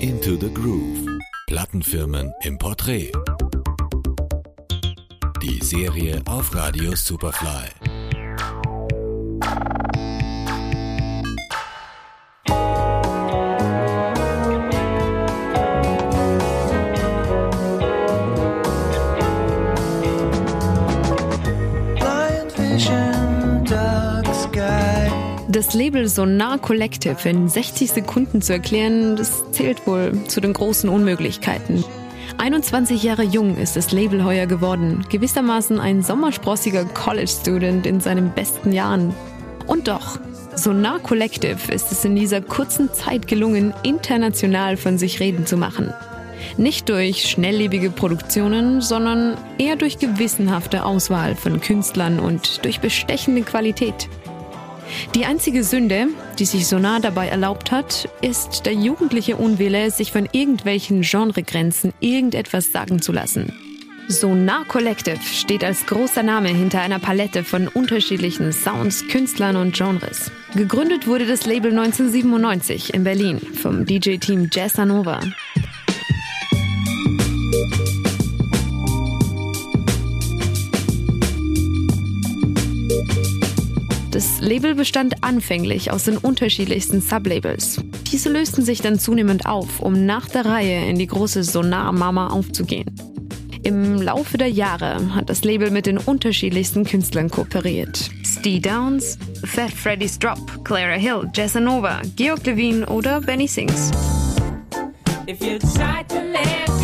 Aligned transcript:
Into 0.00 0.34
the 0.40 0.48
Groove. 0.54 1.06
Plattenfirmen 1.46 2.32
im 2.42 2.56
Porträt. 2.56 3.12
Die 5.42 5.62
Serie 5.62 6.22
auf 6.24 6.54
Radio 6.54 6.96
Superfly. 6.96 7.79
Das 25.52 25.74
Label 25.74 26.06
Sonar 26.06 26.58
Collective 26.58 27.28
in 27.28 27.48
60 27.48 27.90
Sekunden 27.90 28.40
zu 28.40 28.52
erklären, 28.52 29.16
das 29.16 29.42
zählt 29.50 29.84
wohl 29.84 30.12
zu 30.28 30.40
den 30.40 30.52
großen 30.52 30.88
Unmöglichkeiten. 30.88 31.82
21 32.38 33.02
Jahre 33.02 33.24
jung 33.24 33.56
ist 33.56 33.74
das 33.74 33.90
Label 33.90 34.22
heuer 34.24 34.46
geworden, 34.46 35.04
gewissermaßen 35.10 35.80
ein 35.80 36.04
sommersprossiger 36.04 36.84
College-Student 36.84 37.84
in 37.84 37.98
seinen 37.98 38.30
besten 38.32 38.70
Jahren. 38.70 39.12
Und 39.66 39.88
doch, 39.88 40.20
Sonar 40.54 41.00
Collective 41.00 41.72
ist 41.72 41.90
es 41.90 42.04
in 42.04 42.14
dieser 42.14 42.42
kurzen 42.42 42.92
Zeit 42.92 43.26
gelungen, 43.26 43.74
international 43.82 44.76
von 44.76 44.98
sich 44.98 45.18
reden 45.18 45.46
zu 45.46 45.56
machen. 45.56 45.92
Nicht 46.58 46.88
durch 46.88 47.28
schnelllebige 47.28 47.90
Produktionen, 47.90 48.80
sondern 48.80 49.36
eher 49.58 49.74
durch 49.74 49.98
gewissenhafte 49.98 50.84
Auswahl 50.84 51.34
von 51.34 51.60
Künstlern 51.60 52.20
und 52.20 52.64
durch 52.64 52.78
bestechende 52.78 53.42
Qualität. 53.42 54.08
Die 55.14 55.24
einzige 55.24 55.64
Sünde, 55.64 56.08
die 56.38 56.44
sich 56.44 56.66
Sonar 56.66 57.00
dabei 57.00 57.28
erlaubt 57.28 57.70
hat, 57.70 58.08
ist 58.22 58.66
der 58.66 58.74
jugendliche 58.74 59.36
Unwille, 59.36 59.90
sich 59.90 60.12
von 60.12 60.28
irgendwelchen 60.32 61.02
Genregrenzen 61.02 61.92
irgendetwas 62.00 62.72
sagen 62.72 63.02
zu 63.02 63.12
lassen. 63.12 63.52
Sonar 64.10 64.64
Collective 64.64 65.20
steht 65.22 65.62
als 65.62 65.86
großer 65.86 66.24
Name 66.24 66.48
hinter 66.48 66.80
einer 66.80 66.98
Palette 66.98 67.44
von 67.44 67.68
unterschiedlichen 67.68 68.52
Sounds, 68.52 69.06
Künstlern 69.06 69.54
und 69.54 69.76
Genres. 69.76 70.32
Gegründet 70.56 71.06
wurde 71.06 71.26
das 71.26 71.46
Label 71.46 71.70
1997 71.70 72.92
in 72.92 73.04
Berlin 73.04 73.38
vom 73.38 73.86
DJ-Team 73.86 74.48
Jazz 74.52 74.78
Nova. 74.78 75.20
Das 84.20 84.38
Label 84.38 84.74
bestand 84.74 85.24
anfänglich 85.24 85.90
aus 85.92 86.04
den 86.04 86.18
unterschiedlichsten 86.18 87.00
Sublabels. 87.00 87.82
Diese 88.12 88.28
lösten 88.28 88.62
sich 88.62 88.82
dann 88.82 88.98
zunehmend 88.98 89.46
auf, 89.46 89.80
um 89.80 90.04
nach 90.04 90.28
der 90.28 90.44
Reihe 90.44 90.86
in 90.90 90.98
die 90.98 91.06
große 91.06 91.42
Sonar-Mama 91.42 92.26
aufzugehen. 92.26 92.84
Im 93.62 93.94
Laufe 93.94 94.36
der 94.36 94.50
Jahre 94.50 95.14
hat 95.14 95.30
das 95.30 95.42
Label 95.42 95.70
mit 95.70 95.86
den 95.86 95.96
unterschiedlichsten 95.96 96.84
Künstlern 96.84 97.30
kooperiert. 97.30 98.10
Steve 98.22 98.60
Downs, 98.60 99.16
Fat 99.42 99.70
Freddy's 99.70 100.18
Drop, 100.18 100.64
Clara 100.66 100.96
Hill, 100.96 101.30
Nova, 101.58 102.02
Georg 102.16 102.44
Levine 102.44 102.84
oder 102.88 103.22
Benny 103.22 103.48
Sings. 103.48 103.90
If 105.26 105.40
you 105.40 105.58
try 105.60 106.04
to 106.08 106.16
let 106.16 106.79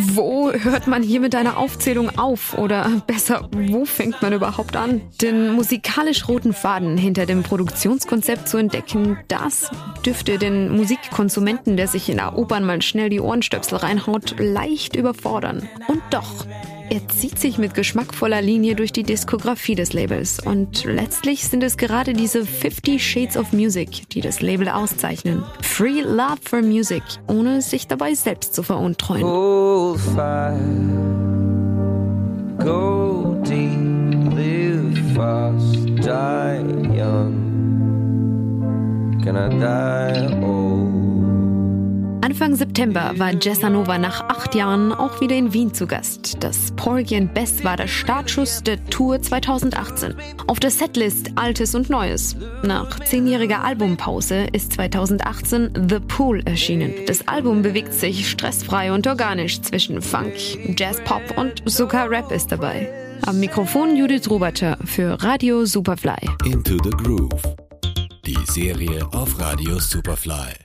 wo 0.00 0.52
hört 0.52 0.86
man 0.86 1.02
hier 1.02 1.20
mit 1.20 1.34
einer 1.34 1.56
Aufzählung 1.58 2.18
auf? 2.18 2.56
Oder 2.56 3.02
besser, 3.06 3.48
wo 3.52 3.84
fängt 3.84 4.20
man 4.22 4.32
überhaupt 4.32 4.76
an? 4.76 5.00
Den 5.20 5.52
musikalisch 5.52 6.28
roten 6.28 6.52
Faden 6.52 6.96
hinter 6.96 7.26
dem 7.26 7.42
Produktionskonzept 7.42 8.48
zu 8.48 8.58
entdecken, 8.58 9.18
das 9.28 9.70
dürfte 10.04 10.38
den 10.38 10.76
Musikkonsumenten, 10.76 11.76
der 11.76 11.88
sich 11.88 12.08
in 12.08 12.18
der 12.18 12.36
Opern 12.36 12.64
mal 12.64 12.82
schnell 12.82 13.10
die 13.10 13.20
Ohrenstöpsel 13.20 13.78
reinhaut, 13.78 14.36
leicht 14.38 14.96
überfordern. 14.96 15.68
Und 15.88 16.02
doch, 16.10 16.46
er 16.90 17.06
zieht 17.08 17.38
sich 17.38 17.58
mit 17.58 17.74
geschmackvoller 17.74 18.40
Linie 18.40 18.74
durch 18.74 18.92
die 18.92 19.02
Diskografie 19.02 19.74
des 19.74 19.92
Labels 19.92 20.40
und 20.40 20.84
letztlich 20.84 21.46
sind 21.46 21.62
es 21.62 21.76
gerade 21.76 22.12
diese 22.12 22.44
50 22.46 23.04
Shades 23.04 23.36
of 23.36 23.52
Music, 23.52 24.08
die 24.10 24.20
das 24.20 24.40
Label 24.40 24.68
auszeichnen. 24.68 25.42
Free 25.62 26.00
Love 26.00 26.38
for 26.42 26.62
Music, 26.62 27.02
ohne 27.26 27.60
sich 27.62 27.86
dabei 27.88 28.14
selbst 28.14 28.54
zu 28.54 28.62
veruntreuen. 28.62 29.22
Go 29.22 29.96
fire, 30.14 30.58
go 32.58 33.36
deep, 33.46 34.34
live 34.34 35.14
fast, 35.14 35.74
die 35.86 37.00
young. 37.00 37.48
Can 39.22 39.36
I 39.36 39.48
die 39.50 40.44
old? 40.44 40.57
Anfang 42.28 42.56
September 42.56 43.14
war 43.16 43.32
Jessanova 43.32 43.96
nach 43.96 44.20
acht 44.28 44.54
Jahren 44.54 44.92
auch 44.92 45.22
wieder 45.22 45.34
in 45.34 45.54
Wien 45.54 45.72
zu 45.72 45.86
Gast. 45.86 46.36
Das 46.40 46.72
Porgy 46.76 47.16
and 47.16 47.32
Best 47.32 47.64
war 47.64 47.78
der 47.78 47.88
Startschuss 47.88 48.62
der 48.62 48.84
Tour 48.90 49.22
2018. 49.22 50.14
Auf 50.46 50.60
der 50.60 50.70
Setlist 50.70 51.30
Altes 51.36 51.74
und 51.74 51.88
Neues. 51.88 52.36
Nach 52.62 53.00
zehnjähriger 53.00 53.64
Albumpause 53.64 54.46
ist 54.52 54.74
2018 54.74 55.70
The 55.88 56.00
Pool 56.00 56.42
erschienen. 56.44 56.92
Das 57.06 57.26
Album 57.26 57.62
bewegt 57.62 57.94
sich 57.94 58.28
stressfrei 58.28 58.92
und 58.92 59.06
organisch 59.06 59.62
zwischen 59.62 60.02
Funk, 60.02 60.34
Jazz, 60.78 61.00
Pop 61.06 61.22
und 61.38 61.62
sogar 61.64 62.10
Rap 62.10 62.30
ist 62.30 62.52
dabei. 62.52 62.92
Am 63.24 63.40
Mikrofon 63.40 63.96
Judith 63.96 64.28
Roberter 64.28 64.76
für 64.84 65.16
Radio 65.22 65.64
Superfly. 65.64 66.28
Into 66.44 66.76
the 66.84 66.90
Groove. 66.90 67.40
Die 68.26 68.36
Serie 68.44 69.08
auf 69.14 69.40
Radio 69.40 69.78
Superfly. 69.78 70.58